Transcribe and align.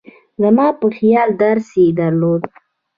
زما 0.41 0.67
په 0.79 0.87
خیال 0.97 1.29
درس 1.43 1.67
یې 1.79 1.87
درلود. 1.99 2.41